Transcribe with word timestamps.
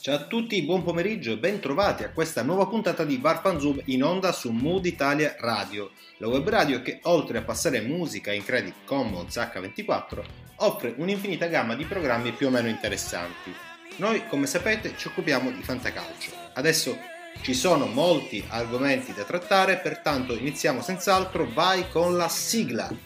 Ciao 0.00 0.16
a 0.16 0.24
tutti, 0.26 0.60
buon 0.62 0.82
pomeriggio 0.82 1.30
e 1.30 1.38
ben 1.38 1.60
trovati 1.60 2.02
a 2.02 2.10
questa 2.10 2.42
nuova 2.42 2.66
puntata 2.66 3.04
di 3.04 3.18
Varpan 3.18 3.60
Zoom 3.60 3.80
in 3.84 4.02
onda 4.02 4.32
su 4.32 4.50
Mood 4.50 4.84
Italia 4.84 5.36
Radio, 5.38 5.92
la 6.16 6.26
web 6.26 6.48
radio 6.48 6.82
che 6.82 6.98
oltre 7.04 7.38
a 7.38 7.42
passare 7.42 7.82
musica 7.82 8.32
in 8.32 8.42
Credit 8.42 8.74
Commons 8.84 9.36
H24 9.36 10.24
offre 10.56 10.94
un'infinita 10.96 11.46
gamma 11.46 11.76
di 11.76 11.84
programmi 11.84 12.32
più 12.32 12.48
o 12.48 12.50
meno 12.50 12.66
interessanti. 12.66 13.54
Noi, 13.98 14.26
come 14.26 14.46
sapete, 14.46 14.94
ci 14.96 15.06
occupiamo 15.06 15.52
di 15.52 15.62
fantacalcio. 15.62 16.32
Adesso 16.54 16.98
ci 17.42 17.54
sono 17.54 17.86
molti 17.86 18.44
argomenti 18.48 19.12
da 19.14 19.22
trattare, 19.22 19.78
pertanto 19.78 20.34
iniziamo 20.34 20.82
senz'altro, 20.82 21.48
vai 21.52 21.88
con 21.90 22.16
la 22.16 22.28
sigla. 22.28 23.05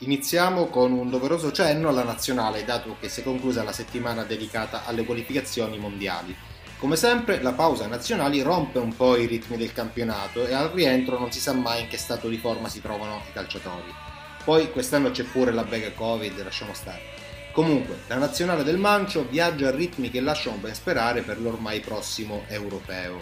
Iniziamo 0.00 0.66
con 0.66 0.92
un 0.92 1.08
doveroso 1.08 1.50
cenno 1.50 1.88
alla 1.88 2.04
nazionale, 2.04 2.64
dato 2.64 2.96
che 3.00 3.08
si 3.08 3.20
è 3.20 3.24
conclusa 3.24 3.62
la 3.62 3.72
settimana 3.72 4.24
dedicata 4.24 4.84
alle 4.84 5.06
qualificazioni 5.06 5.78
mondiali. 5.78 6.36
Come 6.78 6.96
sempre, 6.96 7.40
la 7.40 7.54
pausa 7.54 7.86
nazionali 7.86 8.42
rompe 8.42 8.78
un 8.78 8.94
po' 8.94 9.16
i 9.16 9.24
ritmi 9.24 9.56
del 9.56 9.72
campionato 9.72 10.46
e 10.46 10.52
al 10.52 10.68
rientro 10.68 11.18
non 11.18 11.32
si 11.32 11.40
sa 11.40 11.54
mai 11.54 11.80
in 11.80 11.88
che 11.88 11.96
stato 11.96 12.28
di 12.28 12.36
forma 12.36 12.68
si 12.68 12.82
trovano 12.82 13.22
i 13.26 13.32
calciatori. 13.32 13.92
Poi 14.44 14.70
quest'anno 14.70 15.10
c'è 15.10 15.24
pure 15.24 15.52
la 15.52 15.64
bega 15.64 15.90
Covid, 15.92 16.42
lasciamo 16.42 16.74
stare. 16.74 17.27
Comunque, 17.58 18.02
la 18.06 18.18
nazionale 18.18 18.62
del 18.62 18.78
Mancio 18.78 19.26
viaggia 19.28 19.66
a 19.66 19.70
ritmi 19.72 20.12
che 20.12 20.20
lasciano 20.20 20.58
ben 20.58 20.76
sperare 20.76 21.22
per 21.22 21.40
l'ormai 21.40 21.80
prossimo 21.80 22.44
europeo. 22.46 23.18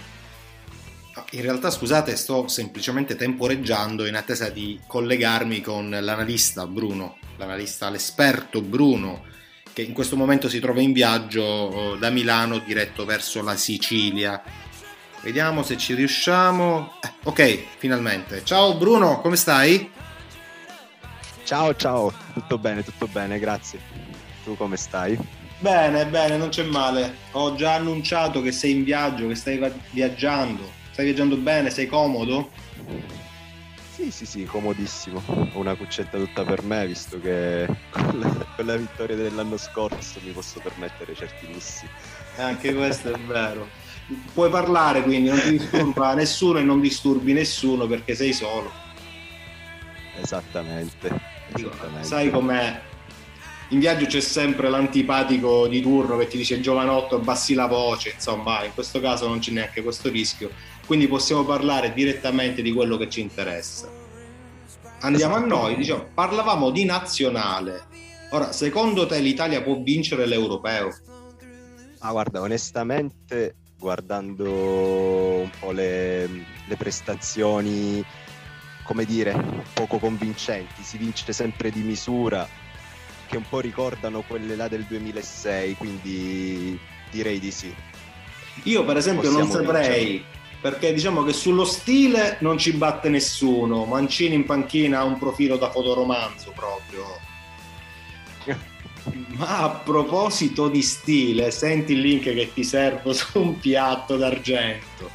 In 1.30 1.40
realtà, 1.40 1.70
scusate, 1.70 2.14
sto 2.16 2.46
semplicemente 2.46 3.16
temporeggiando 3.16 4.04
in 4.04 4.14
attesa 4.14 4.50
di 4.50 4.78
collegarmi 4.86 5.62
con 5.62 5.88
l'analista 5.88 6.66
Bruno, 6.66 7.16
l'analista, 7.38 7.88
l'esperto 7.88 8.60
Bruno, 8.60 9.24
che 9.72 9.80
in 9.80 9.94
questo 9.94 10.16
momento 10.16 10.50
si 10.50 10.60
trova 10.60 10.82
in 10.82 10.92
viaggio 10.92 11.42
oh, 11.42 11.96
da 11.96 12.10
Milano 12.10 12.58
diretto 12.58 13.06
verso 13.06 13.42
la 13.42 13.56
Sicilia. 13.56 14.42
Vediamo 15.22 15.62
se 15.62 15.78
ci 15.78 15.94
riusciamo. 15.94 16.92
Eh, 17.00 17.10
ok, 17.22 17.64
finalmente. 17.78 18.44
Ciao 18.44 18.76
Bruno, 18.76 19.22
come 19.22 19.36
stai? 19.36 19.90
Ciao, 21.42 21.74
ciao, 21.74 22.12
tutto 22.34 22.58
bene, 22.58 22.84
tutto 22.84 23.06
bene, 23.06 23.38
grazie. 23.38 24.15
Tu 24.46 24.56
come 24.56 24.76
stai? 24.76 25.18
Bene, 25.58 26.06
bene, 26.06 26.36
non 26.36 26.50
c'è 26.50 26.62
male. 26.62 27.16
Ho 27.32 27.56
già 27.56 27.74
annunciato 27.74 28.40
che 28.42 28.52
sei 28.52 28.70
in 28.70 28.84
viaggio, 28.84 29.26
che 29.26 29.34
stai 29.34 29.60
viaggiando. 29.90 30.70
Stai 30.92 31.06
viaggiando 31.06 31.34
bene, 31.34 31.68
sei 31.68 31.88
comodo? 31.88 32.50
Sì, 33.92 34.12
sì, 34.12 34.24
sì, 34.24 34.44
comodissimo. 34.44 35.20
Ho 35.26 35.58
una 35.58 35.74
cuccetta 35.74 36.16
tutta 36.16 36.44
per 36.44 36.62
me, 36.62 36.86
visto 36.86 37.20
che 37.20 37.66
con 37.90 38.20
la, 38.20 38.46
con 38.54 38.66
la 38.66 38.76
vittoria 38.76 39.16
dell'anno 39.16 39.56
scorso 39.56 40.20
mi 40.22 40.30
posso 40.30 40.60
permettere 40.60 41.16
certi 41.16 41.52
lussi. 41.52 41.88
E 42.36 42.42
anche 42.42 42.72
questo 42.72 43.12
è 43.12 43.18
vero. 43.18 43.68
Puoi 44.32 44.48
parlare 44.48 45.02
quindi, 45.02 45.28
non 45.28 45.40
ti 45.40 45.58
disturba 45.58 46.14
nessuno 46.14 46.60
e 46.60 46.62
non 46.62 46.80
disturbi 46.80 47.32
nessuno 47.32 47.88
perché 47.88 48.14
sei 48.14 48.32
solo. 48.32 48.70
Esattamente. 50.22 51.10
esattamente. 51.52 52.06
Sai 52.06 52.30
com'è? 52.30 52.80
In 53.70 53.80
viaggio 53.80 54.06
c'è 54.06 54.20
sempre 54.20 54.68
l'antipatico 54.68 55.66
di 55.66 55.80
turno 55.80 56.16
che 56.16 56.28
ti 56.28 56.36
dice 56.36 56.60
giovanotto, 56.60 57.16
abbassi 57.16 57.54
la 57.54 57.66
voce, 57.66 58.12
insomma, 58.14 58.64
in 58.64 58.72
questo 58.72 59.00
caso 59.00 59.26
non 59.26 59.40
c'è 59.40 59.50
neanche 59.50 59.82
questo 59.82 60.08
rischio 60.08 60.50
quindi 60.86 61.08
possiamo 61.08 61.44
parlare 61.44 61.92
direttamente 61.92 62.62
di 62.62 62.72
quello 62.72 62.96
che 62.96 63.10
ci 63.10 63.20
interessa. 63.20 63.88
Andiamo 65.00 65.34
a 65.34 65.40
noi, 65.40 65.76
diciamo, 65.76 66.06
parlavamo 66.14 66.70
di 66.70 66.84
nazionale. 66.84 67.86
Ora, 68.30 68.52
secondo 68.52 69.06
te 69.06 69.18
l'Italia 69.18 69.62
può 69.62 69.80
vincere 69.82 70.26
l'europeo? 70.26 70.94
Ah, 71.98 72.12
guarda, 72.12 72.40
onestamente, 72.40 73.56
guardando 73.78 75.40
un 75.40 75.50
po' 75.58 75.72
le, 75.72 76.26
le 76.26 76.76
prestazioni, 76.76 78.04
come 78.84 79.04
dire, 79.04 79.34
poco 79.74 79.98
convincenti, 79.98 80.82
si 80.82 80.98
vince 80.98 81.32
sempre 81.32 81.70
di 81.70 81.80
misura, 81.80 82.48
che 83.26 83.36
un 83.36 83.48
po' 83.48 83.60
ricordano 83.60 84.22
quelle 84.22 84.56
là 84.56 84.68
del 84.68 84.84
2006, 84.84 85.76
quindi 85.76 86.78
direi 87.10 87.38
di 87.38 87.50
sì. 87.50 87.74
Io 88.64 88.84
per 88.84 88.96
esempio 88.96 89.30
Possiamo 89.30 89.52
non 89.52 89.64
saprei 89.64 90.04
vincere 90.04 90.34
perché 90.60 90.92
diciamo 90.92 91.22
che 91.22 91.32
sullo 91.32 91.64
stile 91.64 92.38
non 92.40 92.58
ci 92.58 92.72
batte 92.72 93.08
nessuno. 93.08 93.84
Mancini 93.84 94.34
in 94.34 94.44
panchina 94.44 94.98
ha 95.00 95.04
un 95.04 95.16
profilo 95.16 95.56
da 95.56 95.70
fotoromanzo 95.70 96.52
proprio. 96.52 97.04
Ma 99.36 99.62
a 99.62 99.70
proposito 99.70 100.68
di 100.68 100.82
stile, 100.82 101.52
senti 101.52 101.92
il 101.92 102.00
link 102.00 102.24
che 102.24 102.50
ti 102.52 102.64
servo 102.64 103.12
su 103.12 103.38
un 103.38 103.58
piatto 103.60 104.16
d'argento. 104.16 105.08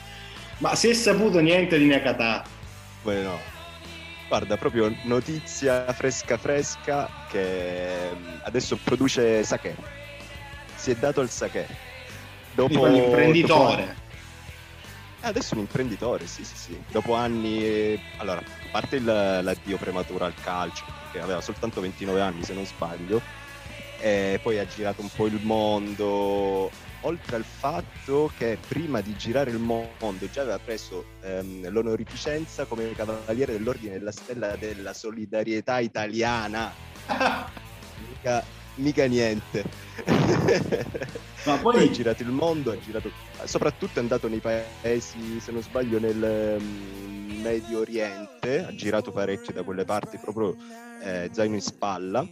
Ma 0.60 0.76
si 0.76 0.88
è 0.88 0.94
saputo 0.94 1.40
niente 1.40 1.78
di 1.78 1.86
Nakata? 1.88 2.46
Beh 3.04 3.22
no. 3.22 3.51
Guarda, 4.32 4.56
proprio 4.56 4.96
notizia 5.04 5.92
fresca 5.92 6.38
fresca 6.38 7.10
che 7.28 8.12
mm, 8.16 8.38
adesso 8.44 8.78
produce 8.82 9.44
sake. 9.44 9.76
Si 10.74 10.92
è 10.92 10.96
dato 10.96 11.20
il 11.20 11.28
sake. 11.28 11.68
Dopo 12.54 12.86
l'imprenditore. 12.86 13.88
Dopo 13.88 13.92
eh, 15.22 15.28
adesso 15.28 15.54
è 15.54 15.58
un 15.58 15.64
imprenditore, 15.64 16.28
sì, 16.28 16.46
sì, 16.46 16.56
sì. 16.56 16.82
Dopo 16.88 17.14
anni, 17.14 18.02
allora, 18.20 18.40
a 18.40 18.72
parte 18.72 18.96
il, 18.96 19.04
l'addio 19.04 19.76
prematuro 19.76 20.24
al 20.24 20.34
calcio, 20.42 20.86
che 21.12 21.20
aveva 21.20 21.42
soltanto 21.42 21.82
29 21.82 22.22
anni 22.22 22.42
se 22.44 22.54
non 22.54 22.66
sbaglio, 22.66 23.22
e 24.00 24.40
poi 24.42 24.60
ha 24.60 24.66
girato 24.66 25.02
un 25.02 25.10
po' 25.14 25.26
il 25.26 25.42
mondo, 25.44 26.72
oltre 27.02 27.36
al 27.36 27.44
fatto 27.44 28.32
che 28.38 28.58
prima 28.68 29.02
di 29.02 29.16
girare 29.16 29.52
il 29.52 29.58
mondo 29.58 30.30
già 30.32 30.42
aveva 30.42 30.60
preso 30.60 31.06
ehm, 31.22 31.70
l'onorificenza 31.70 32.66
come 32.66 32.94
cavaliere 32.94 33.54
dell'ordine 33.54 33.98
della 33.98 34.12
stella 34.12 34.56
della 34.56 34.94
solidarietà 34.94 35.80
italiana. 35.80 36.72
mica, 38.08 38.44
mica 38.76 39.06
niente. 39.06 39.64
Ma 41.46 41.58
poi 41.58 41.88
ha 41.88 41.92
girato 41.92 42.22
il 42.22 42.30
mondo, 42.30 42.72
ha 42.72 42.80
girato, 42.80 43.12
soprattutto 43.46 43.98
è 43.98 44.02
andato 44.02 44.28
nei 44.28 44.40
paesi, 44.40 45.40
se 45.40 45.52
non 45.52 45.64
sbaglio, 45.64 46.00
nel 46.00 46.58
um, 46.60 47.42
Medio 47.42 47.80
Oriente, 47.80 48.64
ha 48.64 48.76
girato 48.76 49.12
parecchio 49.12 49.52
da 49.52 49.64
quelle 49.64 49.84
parti, 49.84 50.18
proprio 50.18 50.56
eh, 51.02 51.30
zaino 51.32 51.56
in 51.56 51.62
spalla. 51.62 52.28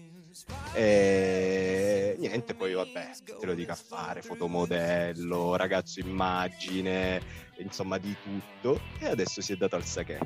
E 0.73 2.15
niente, 2.19 2.53
poi 2.53 2.73
vabbè, 2.73 3.11
te 3.39 3.45
lo 3.45 3.53
dico 3.53 3.71
a 3.71 3.75
fare, 3.75 4.21
fotomodello, 4.21 5.55
ragazzo 5.55 5.99
immagine, 5.99 7.21
insomma 7.57 7.97
di 7.97 8.15
tutto. 8.23 8.81
E 8.99 9.07
adesso 9.07 9.41
si 9.41 9.53
è 9.53 9.55
dato 9.55 9.75
al 9.75 9.85
sake. 9.85 10.19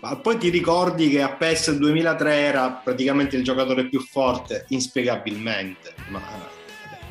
Ma 0.00 0.16
poi 0.16 0.36
ti 0.38 0.50
ricordi 0.50 1.08
che 1.08 1.22
a 1.22 1.34
PES 1.34 1.76
2003 1.76 2.34
era 2.34 2.70
praticamente 2.70 3.36
il 3.36 3.44
giocatore 3.44 3.88
più 3.88 4.00
forte, 4.00 4.66
inspiegabilmente. 4.68 5.94
Ma 6.08 6.22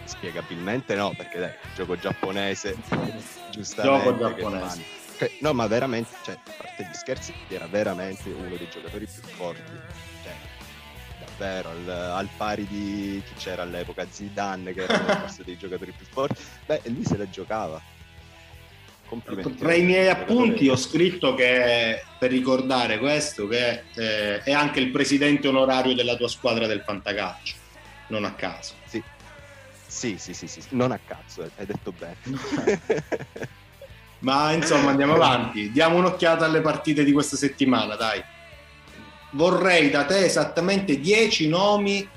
spiegabilmente 0.06 0.96
no, 0.96 1.14
perché 1.16 1.40
dai, 1.40 1.52
gioco 1.76 1.98
giapponese, 1.98 2.76
giustamente. 3.52 4.06
Gioco 4.06 4.18
giapponese. 4.18 5.02
No, 5.40 5.54
ma 5.54 5.68
veramente, 5.68 6.10
cioè, 6.24 6.34
a 6.36 6.52
parte 6.58 6.84
gli 6.84 6.96
scherzi, 6.96 7.34
era 7.48 7.68
veramente 7.68 8.30
uno 8.30 8.48
dei 8.50 8.68
giocatori 8.70 9.06
più 9.06 9.22
forti. 9.30 9.62
Cioè, 10.24 10.34
davvero, 11.38 11.70
al, 11.70 11.90
al 11.90 12.30
pari 12.38 12.66
di 12.68 13.22
chi 13.26 13.34
c'era 13.36 13.64
all'epoca, 13.64 14.06
Zidane, 14.10 14.74
che 14.74 14.84
era 14.84 14.98
forse 15.22 15.44
dei 15.44 15.58
giocatori 15.58 15.92
più 15.92 16.06
forti. 16.10 16.42
Beh, 16.66 16.82
lui 16.86 17.04
se 17.04 17.18
la 17.18 17.30
giocava. 17.30 17.82
Complimenti. 19.06 19.56
Tra 19.58 19.74
i 19.74 19.84
miei 19.84 20.10
appunti 20.10 20.70
ho 20.70 20.76
scritto 20.76 21.36
che, 21.36 22.04
per 22.18 22.32
ricordare 22.32 22.98
questo, 22.98 23.48
che 23.48 23.84
eh, 23.94 24.42
è 24.42 24.52
anche 24.52 24.80
il 24.80 24.90
presidente 24.90 25.48
onorario 25.48 25.94
della 25.94 26.16
tua 26.16 26.28
squadra 26.28 26.66
del 26.66 26.82
fantacalcio, 26.82 27.56
non 28.08 28.26
a 28.26 28.34
caso. 28.34 28.74
Sì, 28.86 29.04
sì, 29.86 30.18
sì, 30.18 30.34
sì, 30.34 30.48
sì, 30.48 30.62
non 30.70 30.92
a 30.92 31.00
cazzo, 31.04 31.48
hai 31.56 31.66
detto 31.66 31.92
bene. 31.92 32.18
Ma 34.24 34.52
insomma, 34.54 34.90
andiamo 34.90 35.14
avanti. 35.14 35.70
Diamo 35.72 35.98
un'occhiata 35.98 36.46
alle 36.46 36.62
partite 36.62 37.04
di 37.04 37.12
questa 37.12 37.36
settimana, 37.36 37.96
dai. 37.96 38.24
Vorrei 39.34 39.90
da 39.90 40.06
te 40.06 40.26
esattamente 40.26 41.00
10 41.00 41.48
nomi 41.50 42.08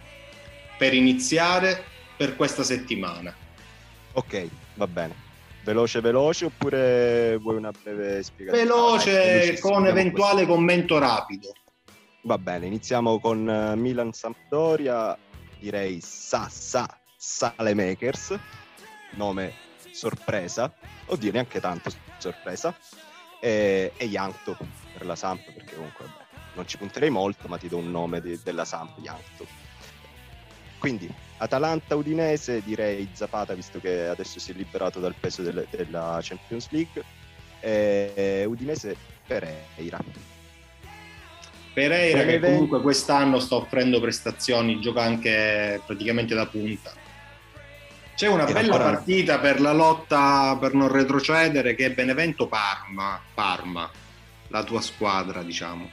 per 0.78 0.94
iniziare 0.94 1.84
per 2.16 2.36
questa 2.36 2.62
settimana. 2.62 3.34
Ok, 4.12 4.48
va 4.74 4.86
bene. 4.86 5.24
Veloce, 5.64 6.00
veloce 6.00 6.44
oppure 6.44 7.36
vuoi 7.38 7.56
una 7.56 7.72
breve 7.72 8.22
spiegazione? 8.22 8.68
Veloce, 8.68 9.54
ah, 9.56 9.60
con 9.60 9.86
eventuale 9.86 10.44
così. 10.44 10.46
commento 10.46 10.98
rapido. 10.98 11.52
Va 12.22 12.38
bene, 12.38 12.66
iniziamo 12.66 13.18
con 13.18 13.48
eh, 13.48 13.76
Milan-Sampdoria. 13.76 15.18
Direi 15.58 16.00
sa, 16.00 16.48
sa, 16.50 16.86
Salemakers, 17.16 18.38
nome 19.12 19.52
sorpresa, 19.90 20.72
oddio 21.06 21.32
neanche 21.32 21.60
tanto 21.60 21.90
sorpresa, 22.18 22.76
e, 23.40 23.92
e 23.96 24.04
Yankto 24.04 24.56
per 24.92 25.06
la 25.06 25.16
Samp, 25.16 25.50
perché 25.52 25.74
comunque 25.74 26.04
vabbè, 26.04 26.25
non 26.56 26.66
ci 26.66 26.78
punterei 26.78 27.10
molto, 27.10 27.46
ma 27.46 27.58
ti 27.58 27.68
do 27.68 27.76
un 27.76 27.90
nome 27.90 28.20
di, 28.20 28.40
della 28.42 28.64
Samp, 28.64 28.98
Yankto. 29.00 29.46
Quindi 30.78 31.12
Atalanta 31.38 31.94
Udinese 31.94 32.62
direi 32.62 33.08
Zapata 33.12 33.54
visto 33.54 33.78
che 33.78 34.06
adesso 34.06 34.40
si 34.40 34.50
è 34.50 34.54
liberato 34.54 34.98
dal 34.98 35.14
peso 35.18 35.42
delle, 35.42 35.66
della 35.70 36.18
Champions 36.22 36.68
League. 36.70 37.04
E 37.60 38.44
Udinese 38.46 38.96
Pereira. 39.26 39.98
Pereira 41.72 42.24
che 42.24 42.40
comunque 42.40 42.80
quest'anno 42.80 43.38
sta 43.38 43.56
offrendo 43.56 44.00
prestazioni 44.00 44.80
gioca 44.80 45.02
anche 45.02 45.80
praticamente 45.84 46.34
da 46.34 46.46
punta. 46.46 46.92
C'è 48.14 48.28
una 48.28 48.46
bella 48.46 48.78
partita 48.78 49.38
per 49.38 49.60
la 49.60 49.72
lotta 49.72 50.56
per 50.58 50.72
non 50.72 50.90
retrocedere 50.90 51.74
che 51.74 51.86
è 51.86 51.90
Benevento 51.92 52.46
Parma 52.46 53.20
Parma 53.34 53.90
la 54.48 54.64
tua 54.64 54.80
squadra 54.80 55.42
diciamo 55.42 55.90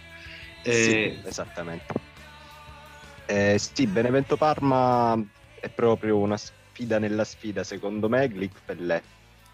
sì, 0.64 0.70
e... 0.70 1.22
esattamente 1.24 2.12
eh, 3.26 3.58
sì, 3.58 3.88
Benevento 3.88 4.36
Parma 4.36 5.20
è 5.60 5.70
proprio 5.70 6.18
una 6.18 6.38
sfida 6.38 7.00
nella 7.00 7.24
sfida, 7.24 7.64
secondo 7.64 8.10
me, 8.10 8.28
Glick 8.28 8.60
Pellè, 8.66 9.02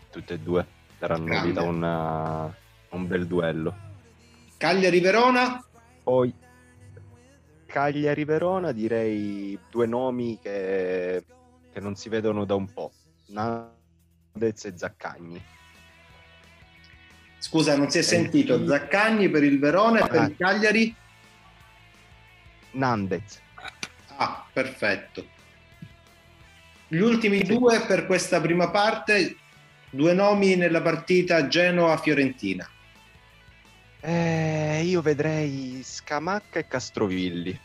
tutte 0.10 0.34
e 0.36 0.40
due 0.40 0.66
daranno 0.98 1.42
vita 1.42 1.62
a 1.62 1.64
una, 1.64 2.56
un 2.90 3.08
bel 3.08 3.28
duello. 3.28 3.76
Cagliari 4.58 5.00
Verona? 5.00 5.64
Poi 6.04 6.34
Cagliari 7.66 8.26
Verona 8.26 8.72
direi 8.72 9.58
due 9.70 9.86
nomi 9.86 10.40
che, 10.42 11.24
che 11.72 11.80
non 11.80 11.96
si 11.96 12.10
vedono 12.10 12.46
da 12.46 12.56
un 12.56 12.74
po', 12.74 12.92
Nandez 13.28 14.66
e 14.66 14.74
Zaccagni. 14.76 15.42
Scusa, 17.40 17.76
non 17.76 17.90
si 17.90 17.98
è 17.98 18.02
sentito 18.02 18.62
eh, 18.62 18.68
Zaccagni 18.68 19.30
per 19.30 19.44
il 19.44 19.60
Verona 19.60 20.06
e 20.06 20.08
per 20.08 20.22
il 20.24 20.36
Cagliari? 20.38 20.96
Nandez. 22.72 23.40
Ah, 24.18 24.46
perfetto. 24.52 25.26
Gli 26.88 27.00
ultimi 27.00 27.42
due 27.42 27.82
per 27.82 28.06
questa 28.06 28.42
prima 28.42 28.70
parte, 28.70 29.38
due 29.90 30.14
nomi 30.14 30.56
nella 30.56 30.82
partita 30.82 31.48
Genoa-Fiorentina. 31.48 32.70
Eh, 34.02 34.82
io 34.84 35.02
vedrei 35.02 35.82
Scamacca 35.84 36.60
e 36.60 36.68
Castrovilli. 36.68 37.60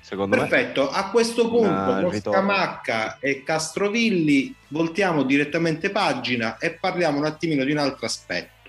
Secondo 0.00 0.36
Perfetto, 0.36 0.90
me. 0.90 0.96
a 0.96 1.10
questo 1.10 1.48
punto 1.48 2.08
con 2.08 2.20
Scamacca 2.20 3.18
e 3.18 3.42
Castrovilli 3.42 4.54
voltiamo 4.68 5.22
direttamente 5.22 5.90
pagina 5.90 6.58
e 6.58 6.72
parliamo 6.72 7.18
un 7.18 7.26
attimino 7.26 7.64
di 7.64 7.72
un 7.72 7.78
altro 7.78 8.06
aspetto. 8.06 8.59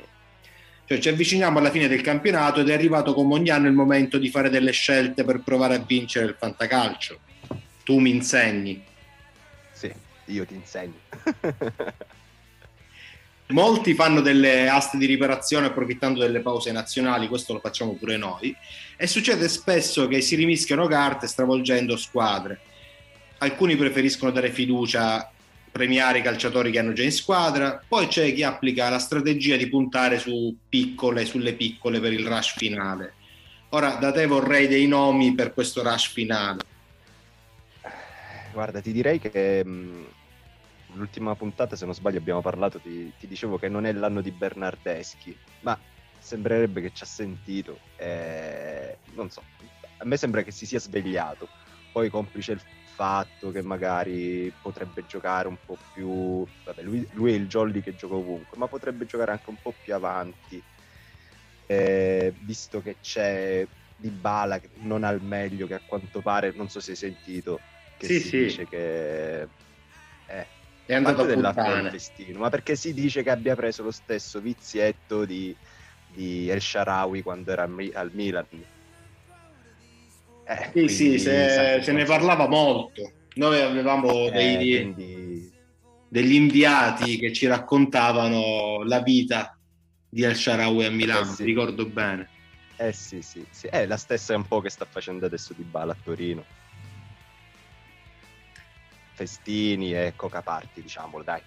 Cioè 0.91 0.99
ci 0.99 1.07
avviciniamo 1.07 1.57
alla 1.57 1.71
fine 1.71 1.87
del 1.87 2.01
campionato 2.01 2.59
ed 2.59 2.67
è 2.67 2.73
arrivato 2.73 3.13
come 3.13 3.35
ogni 3.35 3.49
anno 3.49 3.67
il 3.67 3.73
momento 3.73 4.17
di 4.17 4.29
fare 4.29 4.49
delle 4.49 4.71
scelte 4.71 5.23
per 5.23 5.39
provare 5.39 5.75
a 5.75 5.77
vincere 5.79 6.25
il 6.25 6.35
fantacalcio. 6.37 7.17
Tu 7.85 7.99
mi 7.99 8.09
insegni. 8.09 8.83
Sì, 9.71 9.89
io 10.25 10.45
ti 10.45 10.53
insegno. 10.53 10.95
Molti 13.47 13.93
fanno 13.93 14.19
delle 14.19 14.67
aste 14.67 14.97
di 14.97 15.05
riparazione 15.05 15.67
approfittando 15.67 16.19
delle 16.19 16.41
pause 16.41 16.73
nazionali, 16.73 17.29
questo 17.29 17.53
lo 17.53 17.61
facciamo 17.61 17.93
pure 17.93 18.17
noi, 18.17 18.53
e 18.97 19.07
succede 19.07 19.47
spesso 19.47 20.09
che 20.09 20.19
si 20.19 20.35
rimischiano 20.35 20.87
carte 20.87 21.25
stravolgendo 21.25 21.95
squadre. 21.95 22.59
Alcuni 23.37 23.77
preferiscono 23.77 24.31
dare 24.31 24.51
fiducia 24.51 25.31
premiare 25.71 26.19
i 26.19 26.21
calciatori 26.21 26.71
che 26.71 26.79
hanno 26.79 26.93
già 26.93 27.03
in 27.03 27.11
squadra, 27.11 27.81
poi 27.87 28.07
c'è 28.07 28.33
chi 28.33 28.43
applica 28.43 28.89
la 28.89 28.99
strategia 28.99 29.55
di 29.55 29.69
puntare 29.69 30.19
su 30.19 30.55
piccole, 30.67 31.25
sulle 31.25 31.53
piccole 31.53 31.99
per 31.99 32.13
il 32.13 32.27
rush 32.27 32.55
finale. 32.57 33.13
Ora 33.69 33.95
da 33.95 34.11
te 34.11 34.25
vorrei 34.25 34.67
dei 34.67 34.85
nomi 34.87 35.33
per 35.33 35.53
questo 35.53 35.81
rush 35.81 36.11
finale. 36.11 36.59
Guarda, 38.51 38.81
ti 38.81 38.91
direi 38.91 39.17
che 39.17 39.63
mh, 39.63 40.05
l'ultima 40.93 41.35
puntata, 41.35 41.77
se 41.77 41.85
non 41.85 41.93
sbaglio, 41.93 42.17
abbiamo 42.17 42.41
parlato, 42.41 42.79
ti, 42.79 43.13
ti, 43.17 43.27
dicevo 43.27 43.57
che 43.57 43.69
non 43.69 43.85
è 43.85 43.93
l'anno 43.93 44.19
di 44.19 44.31
Bernardeschi, 44.31 45.35
ma 45.61 45.79
sembrerebbe 46.19 46.81
che 46.81 46.91
ci 46.93 47.03
ha 47.03 47.07
sentito. 47.07 47.79
Eh, 47.95 48.97
non 49.13 49.29
so, 49.29 49.41
a 49.97 50.05
me 50.05 50.17
sembra 50.17 50.43
che 50.43 50.51
si 50.51 50.65
sia 50.65 50.79
svegliato. 50.79 51.47
Poi 51.93 52.09
complice 52.09 52.53
il 52.53 52.61
fatto 53.01 53.49
che 53.49 53.63
magari 53.63 54.53
potrebbe 54.61 55.03
giocare 55.07 55.47
un 55.47 55.57
po' 55.65 55.75
più... 55.91 56.45
Vabbè, 56.63 56.83
lui, 56.83 57.07
lui 57.13 57.33
è 57.33 57.35
il 57.35 57.47
jolly 57.47 57.81
che 57.81 57.95
gioca 57.95 58.13
ovunque, 58.13 58.59
ma 58.59 58.67
potrebbe 58.67 59.05
giocare 59.05 59.31
anche 59.31 59.49
un 59.49 59.57
po' 59.59 59.73
più 59.83 59.95
avanti, 59.95 60.61
eh, 61.65 62.31
visto 62.43 62.79
che 62.79 62.97
c'è 63.01 63.65
Di 63.95 64.09
Bala 64.09 64.59
che 64.59 64.69
non 64.83 65.03
al 65.03 65.19
meglio, 65.19 65.65
che 65.65 65.73
a 65.73 65.81
quanto 65.83 66.21
pare, 66.21 66.51
non 66.51 66.69
so 66.69 66.79
se 66.79 66.91
hai 66.91 66.97
sentito, 66.97 67.59
che 67.97 68.05
sì, 68.05 68.19
si 68.19 68.27
sì. 68.27 68.37
dice 68.43 68.65
che... 68.67 69.41
Eh, 70.27 70.45
è 70.85 70.93
andato 70.93 71.23
della 71.23 71.53
destino, 71.89 72.37
ma 72.37 72.49
perché 72.49 72.75
si 72.75 72.93
dice 72.93 73.23
che 73.23 73.31
abbia 73.31 73.55
preso 73.55 73.81
lo 73.81 73.91
stesso 73.91 74.39
vizietto 74.41 75.25
di, 75.25 75.55
di 76.13 76.49
El 76.49 76.61
Sharawi 76.61 77.23
quando 77.23 77.51
era 77.51 77.63
al 77.63 78.11
Milan 78.13 78.45
eh, 80.45 80.69
sì, 80.73 80.87
sì, 80.87 81.19
se, 81.19 81.79
se 81.81 81.91
ne 81.91 82.03
parlava 82.05 82.47
molto. 82.47 83.11
Noi 83.35 83.61
avevamo 83.61 84.27
eh, 84.27 84.31
dei, 84.31 84.91
quindi... 84.91 85.51
degli 86.09 86.33
inviati 86.33 87.17
che 87.17 87.31
ci 87.31 87.47
raccontavano 87.47 88.83
la 88.83 89.01
vita 89.01 89.57
di 90.09 90.23
El 90.23 90.35
Sharawi 90.35 90.85
a 90.85 90.91
Milano, 90.91 91.31
eh 91.31 91.35
sì. 91.35 91.43
ricordo 91.45 91.85
bene. 91.85 92.27
Eh 92.75 92.91
sì, 92.91 93.21
sì, 93.21 93.45
sì. 93.49 93.67
È 93.67 93.85
la 93.85 93.95
stessa 93.95 94.35
un 94.35 94.45
po' 94.45 94.59
che 94.59 94.69
sta 94.69 94.85
facendo 94.89 95.25
adesso 95.25 95.53
di 95.53 95.63
Bala 95.63 95.93
a 95.93 95.97
Torino. 96.03 96.43
Festini 99.13 99.93
e 99.93 100.13
coca 100.15 100.41
party, 100.41 100.81
diciamolo, 100.81 101.23
dai. 101.23 101.41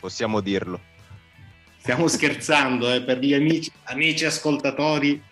Possiamo 0.00 0.40
dirlo. 0.40 0.80
Stiamo 1.78 2.08
scherzando, 2.08 2.92
eh, 2.92 3.02
per 3.02 3.18
gli 3.18 3.34
amici, 3.34 3.70
amici 3.84 4.24
ascoltatori 4.24 5.22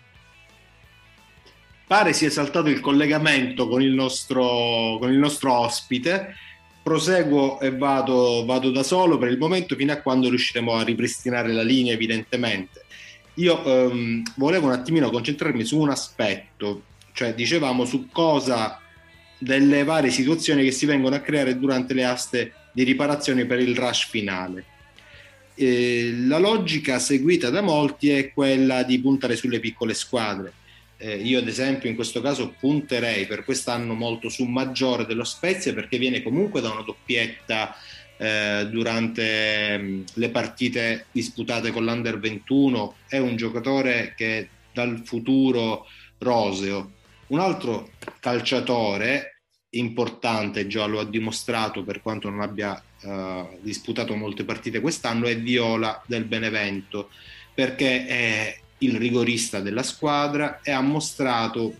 pare 1.85 2.13
sia 2.13 2.29
saltato 2.29 2.69
il 2.69 2.79
collegamento 2.79 3.67
con 3.67 3.81
il 3.81 3.91
nostro, 3.91 4.97
con 4.99 5.11
il 5.11 5.17
nostro 5.17 5.53
ospite. 5.53 6.35
Proseguo 6.81 7.59
e 7.61 7.71
vado, 7.75 8.43
vado, 8.45 8.69
da 8.69 8.83
solo 8.83 9.17
per 9.17 9.31
il 9.31 9.37
momento 9.37 9.75
fino 9.75 9.93
a 9.93 10.01
quando 10.01 10.27
riusciremo 10.27 10.73
a 10.73 10.83
ripristinare 10.83 11.53
la 11.53 11.63
linea, 11.63 11.93
evidentemente. 11.93 12.83
Io 13.35 13.63
ehm, 13.63 14.23
volevo 14.35 14.67
un 14.67 14.73
attimino 14.73 15.09
concentrarmi 15.09 15.63
su 15.63 15.79
un 15.79 15.89
aspetto, 15.89 16.83
cioè 17.13 17.33
dicevamo 17.33 17.85
su 17.85 18.09
cosa 18.11 18.79
delle 19.37 19.83
varie 19.83 20.11
situazioni 20.11 20.63
che 20.63 20.71
si 20.71 20.85
vengono 20.85 21.15
a 21.15 21.19
creare 21.19 21.57
durante 21.57 21.93
le 21.93 22.03
aste 22.03 22.53
di 22.73 22.83
riparazione 22.83 23.45
per 23.45 23.59
il 23.59 23.75
rush 23.75 24.09
finale. 24.09 24.65
Eh, 25.55 26.13
la 26.25 26.37
logica 26.37 26.99
seguita 26.99 27.49
da 27.49 27.61
molti 27.61 28.09
è 28.09 28.33
quella 28.33 28.83
di 28.83 28.99
puntare 28.99 29.35
sulle 29.35 29.59
piccole 29.59 29.93
squadre 29.93 30.53
eh, 31.03 31.17
io 31.17 31.39
ad 31.39 31.47
esempio 31.49 31.89
in 31.89 31.95
questo 31.95 32.21
caso 32.21 32.55
punterei 32.57 33.25
per 33.25 33.43
quest'anno 33.43 33.93
molto 33.93 34.29
su 34.29 34.45
Maggiore 34.45 35.05
dello 35.05 35.25
Spezia 35.25 35.73
perché 35.73 35.97
viene 35.97 36.23
comunque 36.23 36.61
da 36.61 36.71
una 36.71 36.81
doppietta 36.81 37.75
eh, 38.17 38.69
durante 38.71 39.77
mm, 39.77 40.03
le 40.13 40.29
partite 40.29 41.07
disputate 41.11 41.71
con 41.71 41.83
l'Under 41.83 42.19
21, 42.19 42.95
è 43.09 43.17
un 43.17 43.35
giocatore 43.35 44.13
che 44.15 44.47
dal 44.71 45.01
futuro 45.03 45.87
roseo. 46.19 46.93
Un 47.27 47.39
altro 47.39 47.91
calciatore 48.21 49.41
importante, 49.71 50.67
già 50.67 50.85
lo 50.85 51.01
ha 51.01 51.05
dimostrato 51.05 51.83
per 51.83 52.01
quanto 52.01 52.29
non 52.29 52.39
abbia 52.39 52.81
eh, 53.01 53.57
disputato 53.59 54.15
molte 54.15 54.45
partite 54.45 54.79
quest'anno, 54.79 55.25
è 55.25 55.37
Viola 55.37 56.01
del 56.07 56.23
Benevento 56.23 57.09
perché 57.53 58.07
è 58.07 58.62
il 58.83 58.97
rigorista 58.97 59.59
della 59.59 59.83
squadra 59.83 60.61
e 60.61 60.71
ha 60.71 60.81
mostrato 60.81 61.75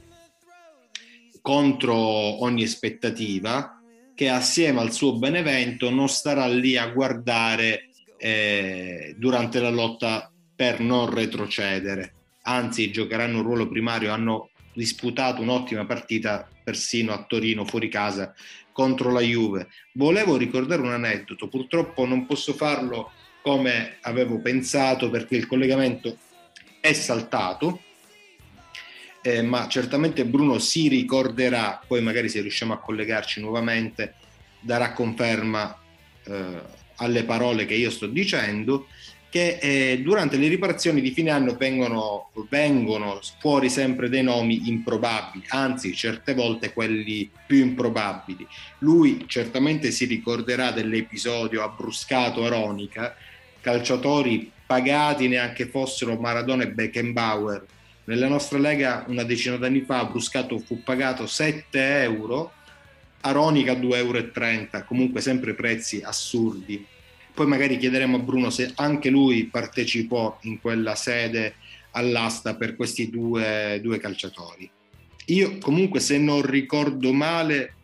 contro 1.41 1.95
ogni 1.95 2.63
aspettativa 2.63 3.81
che 4.15 4.29
assieme 4.29 4.79
al 4.79 4.91
suo 4.91 5.17
Benevento 5.17 5.89
non 5.89 6.07
starà 6.07 6.47
lì 6.47 6.77
a 6.77 6.87
guardare 6.87 7.89
eh, 8.17 9.15
durante 9.17 9.59
la 9.59 9.69
lotta 9.69 10.31
per 10.55 10.79
non 10.79 11.09
retrocedere, 11.09 12.13
anzi 12.43 12.91
giocheranno 12.91 13.39
un 13.39 13.43
ruolo 13.43 13.67
primario, 13.67 14.13
hanno 14.13 14.49
disputato 14.73 15.41
un'ottima 15.41 15.85
partita 15.85 16.47
persino 16.63 17.11
a 17.11 17.23
Torino 17.23 17.65
fuori 17.65 17.89
casa 17.89 18.33
contro 18.71 19.11
la 19.11 19.19
Juve. 19.19 19.67
Volevo 19.93 20.37
ricordare 20.37 20.81
un 20.81 20.91
aneddoto, 20.91 21.47
purtroppo 21.47 22.05
non 22.05 22.25
posso 22.25 22.53
farlo 22.53 23.11
come 23.41 23.97
avevo 24.01 24.39
pensato 24.39 25.09
perché 25.09 25.35
il 25.35 25.47
collegamento 25.47 26.17
è 26.83 26.91
saltato, 26.91 27.79
eh, 29.21 29.41
ma 29.41 29.69
certamente 29.69 30.25
Bruno 30.25 30.59
si 30.59 30.89
ricorderà, 30.89 31.81
poi 31.87 32.01
magari 32.01 32.27
se 32.27 32.41
riusciamo 32.41 32.73
a 32.73 32.79
collegarci 32.79 33.39
nuovamente, 33.39 34.15
darà 34.59 34.91
conferma 34.91 35.79
eh, 36.25 36.61
alle 36.97 37.23
parole 37.23 37.63
che 37.63 37.75
io 37.75 37.89
sto 37.89 38.07
dicendo, 38.07 38.87
che 39.29 39.59
eh, 39.61 40.01
durante 40.01 40.35
le 40.35 40.49
riparazioni 40.49 40.99
di 40.99 41.11
fine 41.11 41.29
anno 41.29 41.55
vengono, 41.55 42.31
vengono, 42.49 43.21
fuori 43.39 43.69
sempre 43.69 44.09
dei 44.09 44.21
nomi 44.21 44.67
improbabili, 44.67 45.45
anzi 45.47 45.95
certe 45.95 46.33
volte 46.33 46.73
quelli 46.73 47.31
più 47.47 47.59
improbabili. 47.59 48.45
Lui 48.79 49.23
certamente 49.27 49.89
si 49.91 50.03
ricorderà 50.03 50.71
dell'episodio 50.71 51.63
abbruscato 51.63 52.43
Aronica, 52.43 53.15
calciatori 53.63 54.51
pagati 54.67 55.27
neanche 55.27 55.65
fossero 55.65 56.19
Maradona 56.19 56.63
e 56.63 56.71
Beckenbauer. 56.71 57.65
Nella 58.03 58.27
nostra 58.27 58.59
lega 58.59 59.05
una 59.07 59.23
decina 59.23 59.55
d'anni 59.55 59.81
fa 59.81 60.03
Bruscato 60.03 60.59
fu 60.59 60.83
pagato 60.83 61.25
7 61.25 62.01
euro, 62.03 62.51
Aronica 63.21 63.71
2,30 63.73 63.95
euro, 63.95 64.85
comunque 64.85 65.21
sempre 65.21 65.53
prezzi 65.53 66.01
assurdi 66.03 66.85
poi 67.33 67.47
magari 67.47 67.77
chiederemo 67.77 68.17
a 68.17 68.19
Bruno 68.19 68.49
se 68.51 68.73
anche 68.75 69.09
lui 69.09 69.45
partecipò 69.45 70.37
in 70.41 70.61
quella 70.61 70.93
sede 70.93 71.55
all'asta 71.91 72.55
per 72.55 72.75
questi 72.75 73.09
due, 73.09 73.79
due 73.81 73.97
calciatori. 73.97 74.69
Io 75.27 75.57
comunque 75.57 75.99
se 75.99 76.19
non 76.19 76.43
ricordo 76.43 77.11
male 77.11 77.75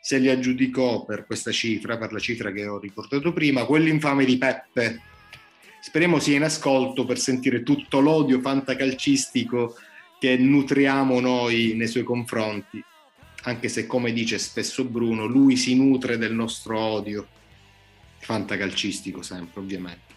se 0.00 0.18
li 0.18 0.28
aggiudicò 0.28 1.04
per 1.04 1.24
questa 1.24 1.52
cifra, 1.52 1.98
per 1.98 2.12
la 2.12 2.18
cifra 2.18 2.50
che 2.50 2.66
ho 2.66 2.78
riportato 2.78 3.32
prima, 3.32 3.64
quell'infame 3.64 4.24
di 4.24 4.38
Peppe. 4.38 5.00
Speriamo 5.86 6.18
sia 6.18 6.34
in 6.34 6.42
ascolto 6.42 7.04
per 7.04 7.16
sentire 7.16 7.62
tutto 7.62 8.00
l'odio 8.00 8.40
fantacalcistico 8.40 9.76
che 10.18 10.36
nutriamo 10.36 11.20
noi 11.20 11.74
nei 11.76 11.86
suoi 11.86 12.02
confronti, 12.02 12.82
anche 13.44 13.68
se 13.68 13.86
come 13.86 14.12
dice 14.12 14.36
spesso 14.38 14.84
Bruno, 14.84 15.26
lui 15.26 15.56
si 15.56 15.76
nutre 15.76 16.18
del 16.18 16.34
nostro 16.34 16.76
odio 16.76 17.28
fantacalcistico 18.18 19.22
sempre 19.22 19.60
ovviamente. 19.60 20.14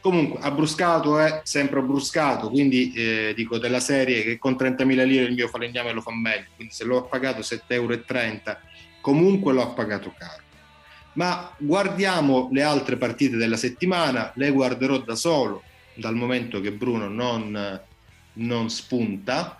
Comunque, 0.00 0.40
abbruscato 0.40 1.20
è 1.20 1.42
sempre 1.44 1.78
abbruscato, 1.78 2.50
quindi 2.50 2.92
eh, 2.92 3.32
dico 3.36 3.58
della 3.58 3.78
serie 3.78 4.24
che 4.24 4.38
con 4.38 4.54
30.000 4.54 5.06
lire 5.06 5.24
il 5.26 5.34
mio 5.34 5.46
falegname 5.46 5.92
lo 5.92 6.00
fa 6.00 6.12
meglio, 6.12 6.48
quindi 6.56 6.74
se 6.74 6.82
l'ho 6.82 7.04
pagato 7.04 7.42
7,30 7.42 7.68
euro, 7.68 8.02
comunque 9.00 9.52
l'ho 9.52 9.72
pagato 9.72 10.12
caro. 10.18 10.41
Ma 11.14 11.54
guardiamo 11.58 12.48
le 12.52 12.62
altre 12.62 12.96
partite 12.96 13.36
della 13.36 13.56
settimana, 13.56 14.32
le 14.36 14.50
guarderò 14.50 14.98
da 14.98 15.14
solo, 15.14 15.62
dal 15.94 16.14
momento 16.14 16.60
che 16.60 16.72
Bruno 16.72 17.08
non, 17.08 17.80
non 18.34 18.70
spunta, 18.70 19.58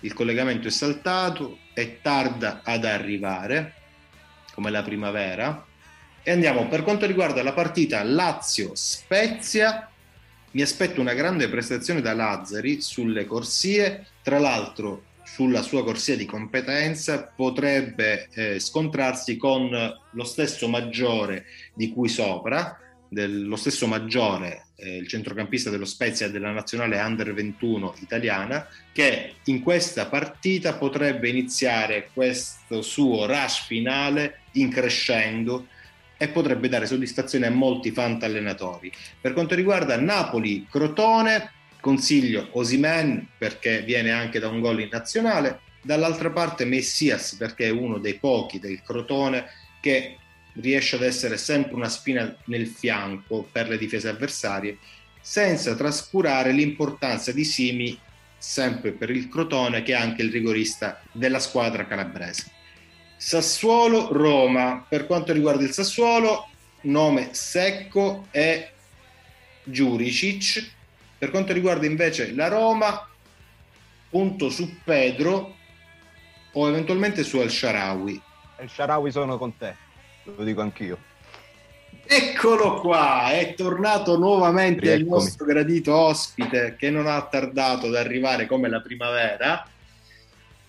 il 0.00 0.12
collegamento 0.12 0.68
è 0.68 0.70
saltato, 0.70 1.58
è 1.72 2.00
tarda 2.00 2.60
ad 2.62 2.84
arrivare, 2.84 3.74
come 4.52 4.70
la 4.70 4.82
primavera, 4.82 5.66
e 6.22 6.30
andiamo 6.30 6.68
per 6.68 6.82
quanto 6.82 7.06
riguarda 7.06 7.42
la 7.42 7.52
partita 7.52 8.02
Lazio-Spezia. 8.02 9.88
Mi 10.52 10.62
aspetto 10.62 11.00
una 11.00 11.14
grande 11.14 11.48
prestazione 11.48 12.00
da 12.00 12.14
Lazzari 12.14 12.80
sulle 12.80 13.26
corsie. 13.26 14.06
Tra 14.22 14.38
l'altro, 14.38 15.04
sulla 15.34 15.62
sua 15.62 15.82
corsia 15.82 16.16
di 16.16 16.26
competenza 16.26 17.24
potrebbe 17.24 18.28
eh, 18.34 18.60
scontrarsi 18.60 19.36
con 19.36 19.68
lo 19.68 20.24
stesso 20.24 20.68
maggiore 20.68 21.46
di 21.74 21.90
cui 21.90 22.08
sopra, 22.08 22.78
dello 23.08 23.56
stesso 23.56 23.88
maggiore, 23.88 24.66
eh, 24.76 24.96
il 24.96 25.08
centrocampista 25.08 25.70
dello 25.70 25.86
Spezia 25.86 26.28
della 26.28 26.52
nazionale 26.52 27.00
Under 27.00 27.34
21 27.34 27.96
italiana, 27.98 28.64
che 28.92 29.34
in 29.46 29.60
questa 29.60 30.06
partita 30.06 30.74
potrebbe 30.74 31.28
iniziare 31.28 32.10
questo 32.12 32.80
suo 32.80 33.26
rush 33.26 33.66
finale 33.66 34.42
in 34.52 34.70
crescendo 34.70 35.66
e 36.16 36.28
potrebbe 36.28 36.68
dare 36.68 36.86
soddisfazione 36.86 37.46
a 37.46 37.50
molti 37.50 37.90
fantallenatori. 37.90 38.92
Per 39.20 39.32
quanto 39.32 39.56
riguarda 39.56 39.98
Napoli-Crotone, 39.98 41.53
consiglio 41.84 42.48
Osimen 42.52 43.28
perché 43.36 43.82
viene 43.82 44.10
anche 44.10 44.38
da 44.38 44.48
un 44.48 44.60
gol 44.60 44.80
in 44.80 44.88
nazionale, 44.90 45.60
dall'altra 45.82 46.30
parte 46.30 46.64
Messias 46.64 47.34
perché 47.34 47.66
è 47.66 47.70
uno 47.70 47.98
dei 47.98 48.14
pochi 48.14 48.58
del 48.58 48.80
Crotone 48.82 49.44
che 49.82 50.16
riesce 50.54 50.96
ad 50.96 51.02
essere 51.02 51.36
sempre 51.36 51.74
una 51.74 51.90
spina 51.90 52.34
nel 52.46 52.66
fianco 52.68 53.46
per 53.52 53.68
le 53.68 53.76
difese 53.76 54.08
avversarie, 54.08 54.78
senza 55.20 55.74
trascurare 55.74 56.52
l'importanza 56.52 57.32
di 57.32 57.44
Simi 57.44 57.98
sempre 58.38 58.92
per 58.92 59.10
il 59.10 59.28
Crotone 59.28 59.82
che 59.82 59.92
è 59.92 59.96
anche 59.96 60.22
il 60.22 60.32
rigorista 60.32 61.02
della 61.12 61.38
squadra 61.38 61.86
calabrese. 61.86 62.46
Sassuolo-Roma. 63.18 64.86
Per 64.88 65.04
quanto 65.04 65.34
riguarda 65.34 65.64
il 65.64 65.72
Sassuolo, 65.72 66.48
nome 66.82 67.28
secco 67.32 68.26
è 68.30 68.72
Giuricic. 69.64 70.72
Per 71.18 71.30
quanto 71.30 71.52
riguarda 71.52 71.86
invece 71.86 72.32
la 72.34 72.48
Roma, 72.48 73.08
punto 74.10 74.50
su 74.50 74.82
Pedro 74.82 75.54
o 76.52 76.68
eventualmente 76.68 77.24
su 77.24 77.38
El 77.40 77.50
Sharawi. 77.50 78.20
El 78.58 78.68
Sharawi 78.68 79.10
sono 79.10 79.38
con 79.38 79.56
te, 79.56 79.74
lo 80.24 80.44
dico 80.44 80.60
anch'io. 80.60 80.98
Eccolo 82.06 82.80
qua, 82.80 83.32
è 83.32 83.54
tornato 83.54 84.18
nuovamente 84.18 84.80
Rieccomi. 84.82 85.02
il 85.02 85.08
nostro 85.08 85.46
gradito 85.46 85.94
ospite 85.94 86.76
che 86.78 86.90
non 86.90 87.06
ha 87.06 87.20
tardato 87.22 87.86
ad 87.86 87.94
arrivare 87.94 88.46
come 88.46 88.68
la 88.68 88.80
primavera 88.80 89.66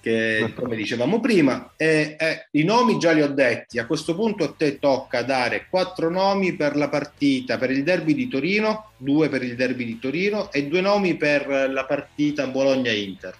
che 0.06 0.54
come 0.54 0.76
dicevamo 0.76 1.20
prima, 1.20 1.74
e, 1.76 2.16
e, 2.20 2.48
i 2.52 2.64
nomi 2.64 3.00
già 3.00 3.12
li 3.12 3.24
ho 3.24 3.28
detti, 3.28 3.80
a 3.80 3.88
questo 3.88 4.14
punto 4.14 4.44
a 4.44 4.54
te 4.56 4.78
tocca 4.78 5.24
dare 5.24 5.66
quattro 5.68 6.12
nomi 6.12 6.56
per 6.56 6.76
la 6.76 6.90
partita, 6.90 7.58
per 7.58 7.72
il 7.72 7.82
derby 7.82 8.14
di 8.14 8.28
Torino, 8.28 8.92
due 8.98 9.30
per 9.30 9.42
il 9.42 9.56
derby 9.56 9.84
di 9.84 9.98
Torino 9.98 10.52
e 10.52 10.68
due 10.68 10.82
nomi 10.82 11.18
per 11.18 11.48
la 11.48 11.86
partita 11.86 12.46
Bologna-Inter. 12.46 13.36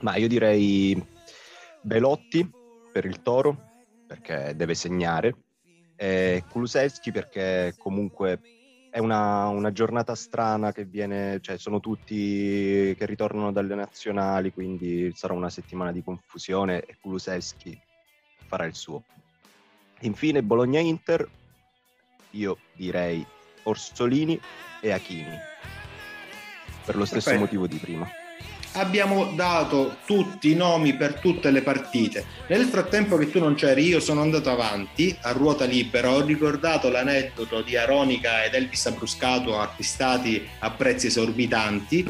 Ma 0.00 0.16
io 0.16 0.28
direi 0.28 1.02
Belotti 1.80 2.46
per 2.92 3.06
il 3.06 3.22
Toro, 3.22 3.70
perché 4.06 4.52
deve 4.54 4.74
segnare, 4.74 5.34
e 5.96 6.44
Kulusevski 6.50 7.10
perché 7.10 7.74
comunque 7.78 8.38
è 8.92 8.98
una, 8.98 9.48
una, 9.48 9.72
giornata 9.72 10.14
strana 10.14 10.70
che 10.70 10.84
viene, 10.84 11.40
cioè 11.40 11.56
sono 11.56 11.80
tutti 11.80 12.94
che 12.94 13.06
ritornano 13.06 13.50
dalle 13.50 13.74
nazionali, 13.74 14.52
quindi 14.52 15.10
sarà 15.14 15.32
una 15.32 15.48
settimana 15.48 15.90
di 15.92 16.02
confusione 16.02 16.82
e 16.82 16.98
Kulusevski 17.00 17.80
farà 18.44 18.66
il 18.66 18.74
suo. 18.74 19.02
Infine 20.00 20.42
Bologna-Inter, 20.42 21.26
io 22.32 22.58
direi 22.74 23.24
Orsolini 23.62 24.38
e 24.82 24.92
Achini, 24.92 25.38
per 26.84 26.94
lo 26.94 27.06
stesso 27.06 27.30
Perfetto. 27.30 27.40
motivo 27.40 27.66
di 27.66 27.78
prima 27.78 28.21
abbiamo 28.72 29.32
dato 29.34 29.96
tutti 30.06 30.50
i 30.50 30.54
nomi 30.54 30.94
per 30.94 31.14
tutte 31.14 31.50
le 31.50 31.62
partite. 31.62 32.24
Nel 32.48 32.64
frattempo 32.64 33.16
che 33.16 33.30
tu 33.30 33.38
non 33.38 33.54
c'eri, 33.54 33.86
io 33.86 34.00
sono 34.00 34.22
andato 34.22 34.50
avanti 34.50 35.16
a 35.22 35.32
ruota 35.32 35.64
libera, 35.64 36.10
ho 36.10 36.24
ricordato 36.24 36.88
l'aneddoto 36.88 37.62
di 37.62 37.76
Aronica 37.76 38.44
ed 38.44 38.54
Elvis 38.54 38.86
Abruscato 38.86 39.58
acquistati 39.58 40.46
a 40.60 40.70
prezzi 40.70 41.08
esorbitanti. 41.08 42.06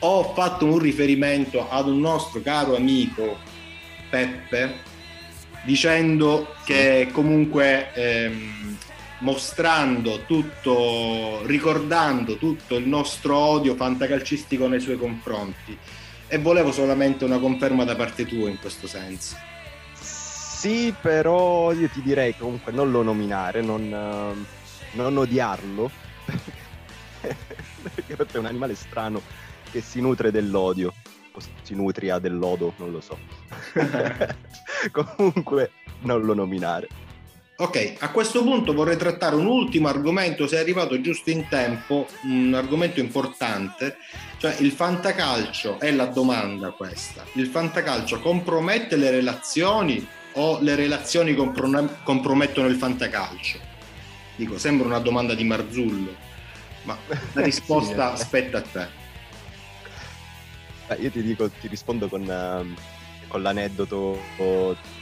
Ho 0.00 0.32
fatto 0.34 0.66
un 0.66 0.78
riferimento 0.78 1.68
ad 1.70 1.88
un 1.88 2.00
nostro 2.00 2.40
caro 2.42 2.76
amico 2.76 3.38
Peppe 4.10 4.94
dicendo 5.64 6.54
che 6.64 7.08
comunque 7.12 7.92
ehm, 7.92 8.76
mostrando 9.18 10.24
tutto, 10.26 11.44
ricordando 11.46 12.36
tutto 12.36 12.76
il 12.76 12.86
nostro 12.86 13.36
odio 13.36 13.74
fantacalcistico 13.74 14.68
nei 14.68 14.80
suoi 14.80 14.96
confronti. 14.96 15.76
E 16.28 16.38
volevo 16.38 16.72
solamente 16.72 17.24
una 17.24 17.38
conferma 17.38 17.84
da 17.84 17.94
parte 17.94 18.26
tua 18.26 18.48
in 18.48 18.58
questo 18.58 18.86
senso. 18.86 19.36
Sì, 19.94 20.94
però 21.00 21.72
io 21.72 21.88
ti 21.88 22.02
direi 22.02 22.36
comunque 22.36 22.72
non 22.72 22.90
lo 22.90 23.02
nominare, 23.02 23.60
non, 23.60 24.44
non 24.92 25.16
odiarlo, 25.16 25.90
perché 27.20 28.16
è 28.16 28.38
un 28.38 28.46
animale 28.46 28.74
strano 28.74 29.20
che 29.70 29.80
si 29.80 30.00
nutre 30.00 30.30
dell'odio, 30.30 30.92
o 31.32 31.40
si 31.62 31.74
nutria 31.74 32.18
del 32.18 32.36
lodo, 32.36 32.72
non 32.78 32.90
lo 32.90 33.00
so. 33.00 33.18
comunque 34.90 35.72
non 36.00 36.22
lo 36.22 36.34
nominare. 36.34 36.88
Ok, 37.58 37.94
a 38.00 38.10
questo 38.10 38.42
punto 38.42 38.74
vorrei 38.74 38.98
trattare 38.98 39.34
un 39.34 39.46
ultimo 39.46 39.88
argomento, 39.88 40.46
sei 40.46 40.58
arrivato 40.58 41.00
giusto 41.00 41.30
in 41.30 41.48
tempo, 41.48 42.06
un 42.24 42.52
argomento 42.52 43.00
importante, 43.00 43.96
cioè 44.36 44.56
il 44.58 44.72
fantacalcio 44.72 45.80
è 45.80 45.90
la 45.90 46.04
domanda 46.04 46.72
questa. 46.72 47.24
Il 47.32 47.46
fantacalcio 47.46 48.20
compromette 48.20 48.96
le 48.96 49.10
relazioni 49.10 50.06
o 50.32 50.58
le 50.60 50.74
relazioni 50.74 51.34
comprom- 51.34 52.02
compromettono 52.02 52.66
il 52.68 52.74
fantacalcio? 52.74 53.58
Dico, 54.36 54.58
sembra 54.58 54.86
una 54.88 54.98
domanda 54.98 55.32
di 55.34 55.44
Marzullo, 55.44 56.14
ma 56.82 56.98
la 57.32 57.40
risposta 57.40 58.16
sì, 58.16 58.24
spetta 58.24 58.58
a 58.58 58.62
te. 58.62 58.88
Io 61.00 61.10
ti 61.10 61.22
dico, 61.22 61.48
ti 61.48 61.68
rispondo 61.68 62.08
con, 62.08 62.20
uh, 62.20 63.28
con 63.28 63.40
l'aneddoto 63.40 64.20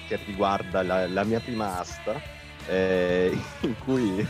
che 0.07 0.21
riguarda 0.25 0.85
la, 0.85 1.09
la 1.09 1.25
mia 1.25 1.41
prima 1.41 1.81
asta 1.81 2.34
eh, 2.69 3.37
in 3.61 3.79
cui 3.79 4.27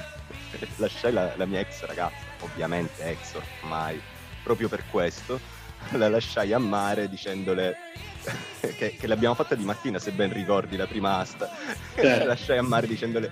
lasciai 0.77 1.13
la, 1.13 1.33
la, 1.37 1.47
mia 1.47 1.61
ex 1.61 1.85
ragazza, 1.85 2.17
ovviamente 2.41 3.05
ex 3.05 3.35
ormai, 3.63 4.01
proprio 4.43 4.69
per 4.69 4.85
questo, 4.91 5.39
la 5.93 6.09
lasciai 6.09 6.53
a 6.53 6.59
mare 6.59 7.09
dicendole 7.09 7.77
che, 8.77 8.97
che, 8.97 9.07
l'abbiamo 9.07 9.35
fatta 9.35 9.55
di 9.55 9.65
mattina, 9.65 9.99
se 9.99 10.13
ben 10.13 10.33
ricordi, 10.33 10.77
la 10.77 10.87
prima 10.87 11.19
asta. 11.19 11.51
Certo. 11.95 12.03
la 12.03 12.25
lasciai 12.25 12.59
a 12.59 12.63
mare 12.63 12.87
dicendole 12.87 13.31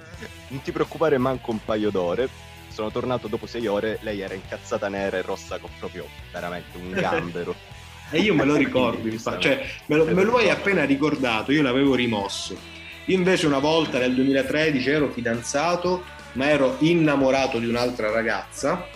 non 0.48 0.60
ti 0.60 0.72
preoccupare 0.72 1.18
manco 1.18 1.50
un 1.50 1.64
paio 1.64 1.90
d'ore. 1.90 2.28
Sono 2.68 2.90
tornato 2.90 3.28
dopo 3.28 3.46
sei 3.46 3.66
ore, 3.66 3.98
lei 4.00 4.20
era 4.20 4.32
incazzata 4.32 4.88
nera 4.88 5.18
e 5.18 5.22
rossa 5.22 5.58
con 5.58 5.68
proprio 5.78 6.06
veramente 6.32 6.78
un 6.78 6.90
gambero. 6.90 7.54
e 8.10 8.18
io 8.20 8.34
me 8.34 8.44
lo 8.44 8.56
ricordo, 8.56 9.06
infatti, 9.08 9.42
cioè, 9.42 9.66
me 9.86 9.96
lo, 9.96 10.06
me 10.06 10.22
lo 10.22 10.36
hai 10.36 10.48
appena 10.48 10.84
ricordato, 10.84 11.52
io 11.52 11.60
l'avevo 11.60 11.94
rimosso. 11.94 12.56
Io 13.06 13.16
invece 13.16 13.46
una 13.46 13.58
volta 13.58 13.98
nel 13.98 14.14
2013 14.14 14.90
ero 14.90 15.10
fidanzato, 15.10 16.04
ma 16.32 16.48
ero 16.48 16.76
innamorato 16.80 17.58
di 17.58 17.66
un'altra 17.66 18.10
ragazza 18.10 18.86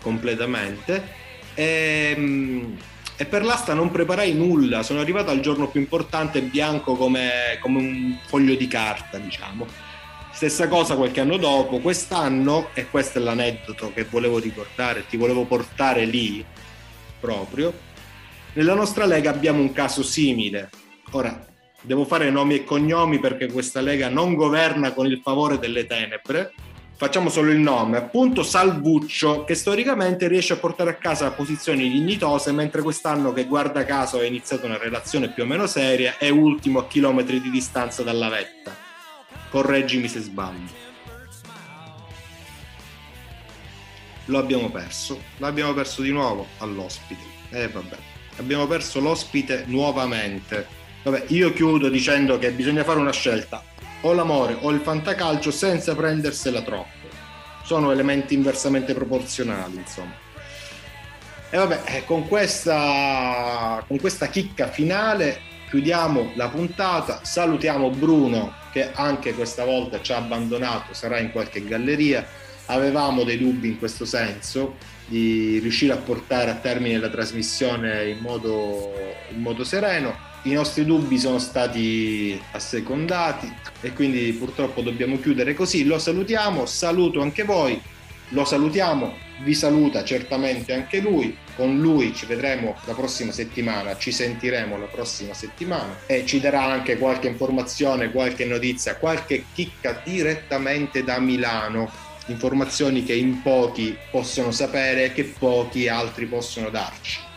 completamente 0.00 1.18
e, 1.54 2.14
ehm, 2.16 2.78
e, 3.16 3.26
per 3.26 3.44
l'asta 3.44 3.74
non 3.74 3.90
preparai 3.90 4.32
nulla, 4.32 4.82
sono 4.82 5.00
arrivato 5.00 5.30
al 5.30 5.40
giorno 5.40 5.68
più 5.68 5.80
importante 5.80 6.40
bianco 6.40 6.94
come, 6.94 7.58
come 7.60 7.78
un 7.78 8.18
foglio 8.26 8.54
di 8.54 8.66
carta, 8.66 9.18
diciamo. 9.18 9.66
Stessa 10.32 10.68
cosa 10.68 10.96
qualche 10.96 11.20
anno 11.20 11.36
dopo, 11.36 11.80
quest'anno, 11.80 12.70
e 12.72 12.88
questo 12.88 13.18
è 13.18 13.20
l'aneddoto 13.20 13.92
che 13.92 14.04
volevo 14.04 14.38
ricordare, 14.38 15.04
ti 15.06 15.18
volevo 15.18 15.44
portare 15.44 16.06
lì 16.06 16.42
proprio, 17.18 17.74
nella 18.54 18.74
nostra 18.74 19.04
lega 19.04 19.28
abbiamo 19.28 19.60
un 19.60 19.72
caso 19.72 20.02
simile. 20.02 20.70
Ora, 21.10 21.49
devo 21.80 22.04
fare 22.04 22.30
nomi 22.30 22.56
e 22.56 22.64
cognomi 22.64 23.18
perché 23.18 23.50
questa 23.50 23.80
lega 23.80 24.08
non 24.08 24.34
governa 24.34 24.92
con 24.92 25.06
il 25.06 25.20
favore 25.22 25.58
delle 25.58 25.86
tenebre, 25.86 26.52
facciamo 27.00 27.30
solo 27.30 27.50
il 27.50 27.58
nome, 27.58 27.96
appunto 27.96 28.42
Salvuccio, 28.42 29.44
che 29.44 29.54
storicamente 29.54 30.28
riesce 30.28 30.52
a 30.52 30.56
portare 30.56 30.90
a 30.90 30.94
casa 30.96 31.30
posizioni 31.30 31.88
dignitose, 31.88 32.52
mentre 32.52 32.82
quest'anno 32.82 33.32
che 33.32 33.46
guarda 33.46 33.86
caso 33.86 34.18
ha 34.18 34.24
iniziato 34.24 34.66
una 34.66 34.76
relazione 34.76 35.30
più 35.30 35.44
o 35.44 35.46
meno 35.46 35.66
seria, 35.66 36.18
è 36.18 36.28
ultimo 36.28 36.80
a 36.80 36.86
chilometri 36.86 37.40
di 37.40 37.48
distanza 37.48 38.02
dalla 38.02 38.28
vetta. 38.28 38.76
Correggimi 39.48 40.08
se 40.08 40.20
sbaglio. 40.20 40.88
Lo 44.26 44.38
abbiamo 44.38 44.70
perso, 44.70 45.18
l'abbiamo 45.38 45.72
perso 45.72 46.02
di 46.02 46.12
nuovo 46.12 46.46
all'ospite. 46.58 47.22
E 47.48 47.62
eh, 47.62 47.68
vabbè, 47.68 47.96
abbiamo 48.36 48.66
perso 48.66 49.00
l'ospite 49.00 49.64
nuovamente. 49.66 50.79
Vabbè, 51.02 51.24
io 51.28 51.52
chiudo 51.54 51.88
dicendo 51.88 52.38
che 52.38 52.50
bisogna 52.50 52.84
fare 52.84 52.98
una 52.98 53.12
scelta 53.12 53.62
o 54.02 54.12
l'amore 54.12 54.56
o 54.60 54.70
il 54.70 54.80
fantacalcio 54.80 55.50
senza 55.50 55.94
prendersela 55.94 56.60
troppo. 56.60 57.08
Sono 57.64 57.90
elementi 57.90 58.34
inversamente 58.34 58.92
proporzionali, 58.92 59.76
insomma. 59.76 60.14
E 61.48 61.56
vabbè, 61.56 61.82
eh, 61.86 62.04
con 62.04 62.28
questa, 62.28 63.82
con 63.86 63.98
questa 63.98 64.28
chicca 64.28 64.68
finale 64.68 65.48
chiudiamo 65.68 66.32
la 66.34 66.48
puntata, 66.48 67.20
salutiamo 67.22 67.90
Bruno 67.90 68.54
che 68.72 68.92
anche 68.92 69.34
questa 69.34 69.64
volta 69.64 70.00
ci 70.00 70.12
ha 70.12 70.18
abbandonato, 70.18 70.92
sarà 70.92 71.18
in 71.18 71.32
qualche 71.32 71.64
galleria. 71.64 72.26
Avevamo 72.66 73.24
dei 73.24 73.38
dubbi 73.38 73.68
in 73.68 73.78
questo 73.78 74.04
senso 74.04 74.76
di 75.06 75.58
riuscire 75.58 75.92
a 75.92 75.96
portare 75.96 76.50
a 76.50 76.54
termine 76.54 76.98
la 76.98 77.08
trasmissione 77.08 78.08
in 78.10 78.18
modo, 78.18 78.92
in 79.30 79.40
modo 79.40 79.64
sereno 79.64 80.28
i 80.44 80.52
nostri 80.52 80.84
dubbi 80.84 81.18
sono 81.18 81.38
stati 81.38 82.40
assecondati 82.52 83.52
e 83.82 83.92
quindi 83.92 84.32
purtroppo 84.32 84.80
dobbiamo 84.80 85.18
chiudere 85.20 85.54
così. 85.54 85.84
Lo 85.84 85.98
salutiamo, 85.98 86.64
saluto 86.64 87.20
anche 87.20 87.42
voi, 87.42 87.80
lo 88.30 88.44
salutiamo, 88.44 89.14
vi 89.42 89.54
saluta 89.54 90.04
certamente 90.04 90.72
anche 90.72 91.00
lui, 91.00 91.36
con 91.56 91.78
lui 91.78 92.14
ci 92.14 92.26
vedremo 92.26 92.76
la 92.86 92.94
prossima 92.94 93.32
settimana, 93.32 93.96
ci 93.98 94.12
sentiremo 94.12 94.78
la 94.78 94.86
prossima 94.86 95.34
settimana 95.34 95.98
e 96.06 96.24
ci 96.24 96.40
darà 96.40 96.64
anche 96.64 96.96
qualche 96.96 97.28
informazione, 97.28 98.10
qualche 98.10 98.46
notizia, 98.46 98.96
qualche 98.96 99.44
chicca 99.52 100.00
direttamente 100.02 101.04
da 101.04 101.18
Milano, 101.18 101.90
informazioni 102.26 103.04
che 103.04 103.14
in 103.14 103.42
pochi 103.42 103.96
possono 104.10 104.52
sapere 104.52 105.06
e 105.06 105.12
che 105.12 105.24
pochi 105.24 105.88
altri 105.88 106.26
possono 106.26 106.70
darci. 106.70 107.28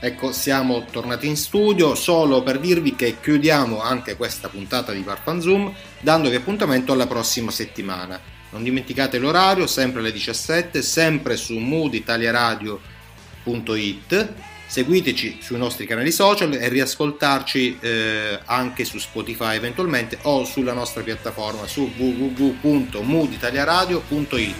Ecco, 0.00 0.30
siamo 0.30 0.84
tornati 0.90 1.26
in 1.26 1.36
studio 1.36 1.96
solo 1.96 2.44
per 2.44 2.60
dirvi 2.60 2.94
che 2.94 3.16
chiudiamo 3.20 3.82
anche 3.82 4.14
questa 4.16 4.48
puntata 4.48 4.92
di 4.92 5.00
Parfan 5.00 5.40
Zoom 5.40 5.74
dandovi 6.00 6.36
appuntamento 6.36 6.92
alla 6.92 7.08
prossima 7.08 7.50
settimana. 7.50 8.20
Non 8.50 8.62
dimenticate 8.62 9.18
l'orario, 9.18 9.66
sempre 9.66 9.98
alle 10.00 10.12
17, 10.12 10.80
sempre 10.82 11.36
su 11.36 11.58
mooditaliaradio.it. 11.58 14.34
Seguiteci 14.68 15.38
sui 15.40 15.58
nostri 15.58 15.86
canali 15.86 16.12
social 16.12 16.52
e 16.52 16.68
riascoltarci 16.68 17.78
eh, 17.80 18.38
anche 18.44 18.84
su 18.84 18.98
Spotify 18.98 19.56
eventualmente 19.56 20.18
o 20.22 20.44
sulla 20.44 20.74
nostra 20.74 21.02
piattaforma 21.02 21.66
su 21.66 21.90
www.mooditaliaradio.it. 21.96 24.54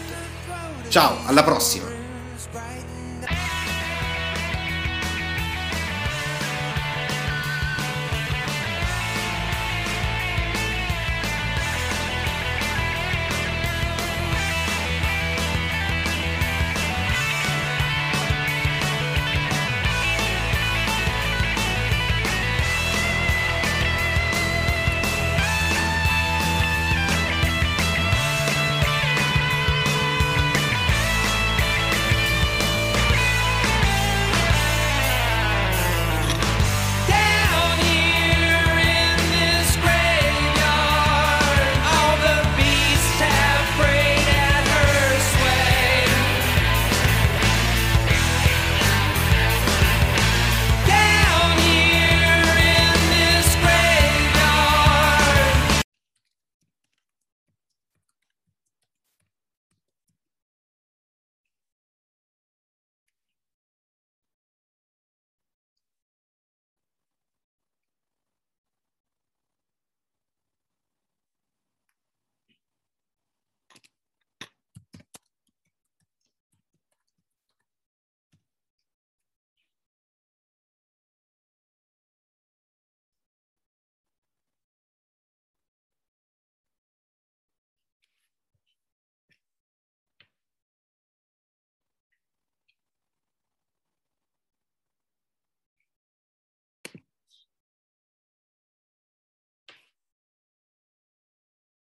Ciao, 0.88 1.26
alla 1.26 1.44
prossima! 1.44 1.97